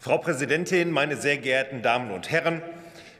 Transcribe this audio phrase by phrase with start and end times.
[0.00, 2.60] Frau Präsidentin, meine sehr geehrten Damen und Herren!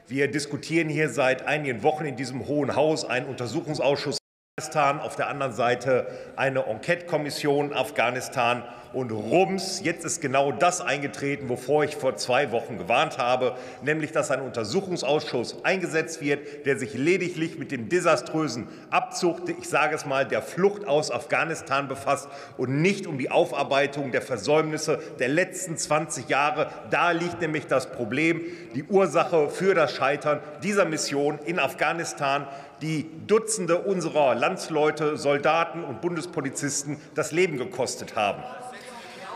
[0.07, 4.17] Wir diskutieren hier seit einigen Wochen in diesem Hohen Haus einen Untersuchungsausschuss
[4.57, 6.07] Afghanistan, auf der anderen Seite
[6.37, 8.63] eine Enquete-Kommission Afghanistan
[8.93, 9.81] und Rums.
[9.83, 14.39] Jetzt ist genau das eingetreten, wovor ich vor zwei Wochen gewarnt habe, nämlich dass ein
[14.39, 20.41] Untersuchungsausschuss eingesetzt wird, der sich lediglich mit dem desaströsen Abzug, ich sage es mal, der
[20.41, 26.69] Flucht aus Afghanistan befasst und nicht um die Aufarbeitung der Versäumnisse der letzten 20 Jahre.
[26.91, 28.41] Da liegt nämlich das Problem,
[28.73, 32.47] die Ursache für das Scheitern dieser Mission in Afghanistan
[32.85, 38.43] die Dutzende unserer Landsleute, Soldaten und Bundespolizisten das Leben gekostet haben.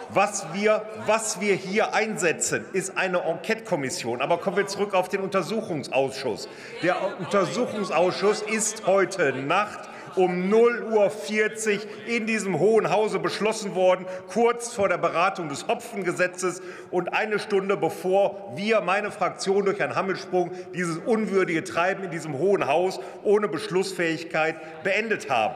[0.09, 4.21] Was wir, was wir hier einsetzen, ist eine Enquete-Kommission.
[4.21, 6.47] Aber kommen wir zurück auf den Untersuchungsausschuss.
[6.83, 9.89] Der Untersuchungsausschuss ist heute Nacht
[10.19, 16.61] um 0.40 Uhr in diesem Hohen Hause beschlossen worden, kurz vor der Beratung des Hopfengesetzes
[16.91, 22.37] und eine Stunde bevor wir, meine Fraktion, durch einen Hammelsprung dieses unwürdige Treiben in diesem
[22.37, 25.55] Hohen Haus ohne Beschlussfähigkeit beendet haben.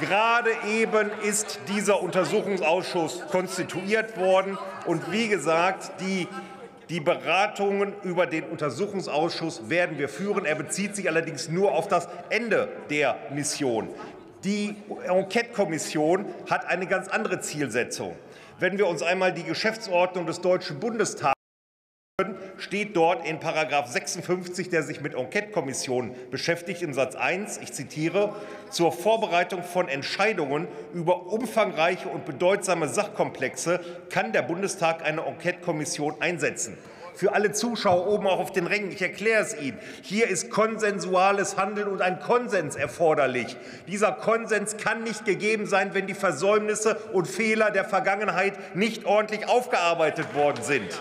[0.00, 4.58] Gerade eben ist dieser Untersuchungsausschuss konstituiert worden.
[4.86, 6.26] Und wie gesagt, die,
[6.88, 10.44] die Beratungen über den Untersuchungsausschuss werden wir führen.
[10.44, 13.88] Er bezieht sich allerdings nur auf das Ende der Mission.
[14.44, 14.76] Die
[15.06, 18.14] Enquete-Kommission hat eine ganz andere Zielsetzung.
[18.58, 21.33] Wenn wir uns einmal die Geschäftsordnung des Deutschen Bundestages
[22.58, 23.40] steht dort in§
[23.88, 28.36] 56, der sich mit Enquete-Kommissionen beschäftigt, im Satz 1, ich zitiere,
[28.70, 36.78] zur Vorbereitung von Entscheidungen über umfangreiche und bedeutsame Sachkomplexe kann der Bundestag eine Enquete-Kommission einsetzen.
[37.16, 41.56] Für alle Zuschauer oben auch auf den Rängen, ich erkläre es Ihnen, hier ist konsensuales
[41.56, 43.56] Handeln und ein Konsens erforderlich.
[43.88, 49.48] Dieser Konsens kann nicht gegeben sein, wenn die Versäumnisse und Fehler der Vergangenheit nicht ordentlich
[49.48, 51.00] aufgearbeitet worden sind.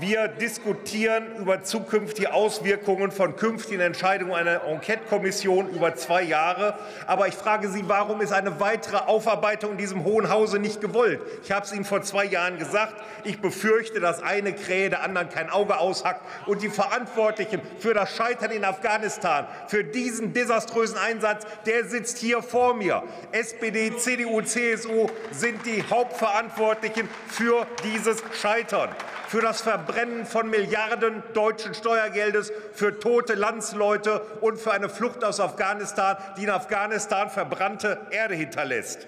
[0.00, 6.78] Wir diskutieren über zukünftige Auswirkungen von künftigen Entscheidungen einer Enquete-Kommission über zwei Jahre.
[7.06, 11.20] Aber ich frage Sie, warum ist eine weitere Aufarbeitung in diesem Hohen Hause nicht gewollt?
[11.44, 12.94] Ich habe es Ihnen vor zwei Jahren gesagt.
[13.24, 16.22] Ich befürchte, dass eine Krähe der anderen kein Auge aushackt.
[16.46, 22.42] Und die Verantwortlichen für das Scheitern in Afghanistan, für diesen desaströsen Einsatz, der sitzt hier
[22.42, 23.02] vor mir.
[23.32, 28.88] SPD, CDU, CSU sind die Hauptverantwortlichen für dieses Scheitern
[29.32, 35.40] für das Verbrennen von Milliarden deutschen Steuergeldes, für tote Landsleute und für eine Flucht aus
[35.40, 39.06] Afghanistan, die in Afghanistan verbrannte Erde hinterlässt.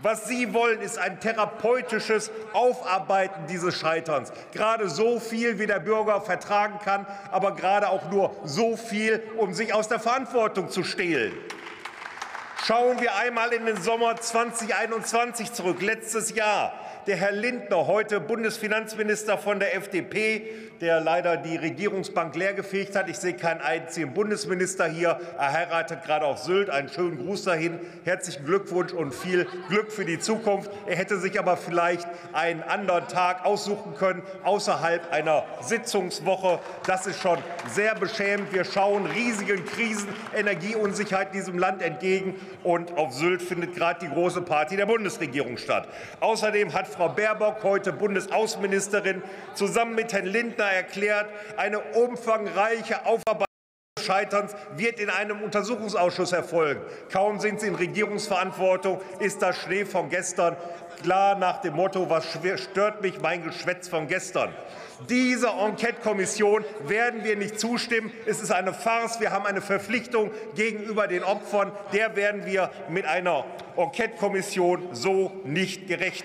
[0.00, 4.30] Was Sie wollen, ist ein therapeutisches Aufarbeiten dieses Scheiterns.
[4.52, 9.54] Gerade so viel, wie der Bürger vertragen kann, aber gerade auch nur so viel, um
[9.54, 11.32] sich aus der Verantwortung zu stehlen.
[12.66, 16.72] Schauen wir einmal in den Sommer 2021 zurück, letztes Jahr
[17.06, 23.08] der Herr Lindner, heute Bundesfinanzminister von der FDP, der leider die Regierungsbank leergefegt hat.
[23.08, 25.20] Ich sehe keinen einzigen Bundesminister hier.
[25.38, 26.70] Er heiratet gerade auf Sylt.
[26.70, 27.78] Einen schönen Gruß dahin.
[28.04, 30.70] Herzlichen Glückwunsch und viel Glück für die Zukunft.
[30.86, 36.58] Er hätte sich aber vielleicht einen anderen Tag aussuchen können, außerhalb einer Sitzungswoche.
[36.86, 37.38] Das ist schon
[37.70, 38.52] sehr beschämend.
[38.52, 42.34] Wir schauen riesigen Krisen, Energieunsicherheit in diesem Land entgegen.
[42.62, 45.88] Und auf Sylt findet gerade die große Party der Bundesregierung statt.
[46.20, 49.22] Außerdem hat Frau Baerbock, heute Bundesaußenministerin,
[49.54, 53.53] zusammen mit Herrn Lindner erklärt, eine umfangreiche Aufarbeitung
[54.04, 56.80] Scheiterns wird in einem Untersuchungsausschuss erfolgen.
[57.12, 60.56] Kaum sind Sie in Regierungsverantwortung, ist das Schnee von gestern
[61.02, 64.54] klar nach dem Motto, was stört mich mein Geschwätz von gestern.
[65.08, 68.12] Dieser Enquete-Kommission werden wir nicht zustimmen.
[68.26, 69.20] Es ist eine Farce.
[69.20, 71.72] Wir haben eine Verpflichtung gegenüber den Opfern.
[71.92, 73.44] Der werden wir mit einer
[73.76, 76.24] Enquete-Kommission so nicht gerecht.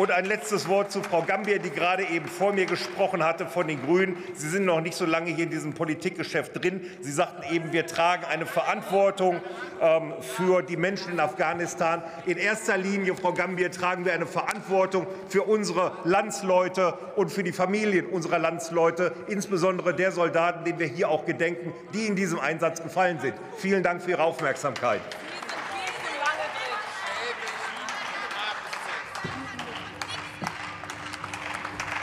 [0.00, 3.68] Und ein letztes Wort zu Frau Gambier, die gerade eben vor mir gesprochen hatte von
[3.68, 4.16] den Grünen.
[4.32, 6.80] Sie sind noch nicht so lange hier in diesem Politikgeschäft drin.
[7.02, 9.42] Sie sagten eben, wir tragen eine Verantwortung
[9.78, 12.02] ähm, für die Menschen in Afghanistan.
[12.24, 17.52] In erster Linie, Frau Gambier, tragen wir eine Verantwortung für unsere Landsleute und für die
[17.52, 22.82] Familien unserer Landsleute, insbesondere der Soldaten, denen wir hier auch gedenken, die in diesem Einsatz
[22.82, 23.34] gefallen sind.
[23.58, 25.02] Vielen Dank für Ihre Aufmerksamkeit.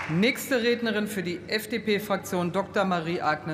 [0.09, 2.85] Nächste Rednerin für die FDP-Fraktion Dr.
[2.85, 3.45] Marie-Agnes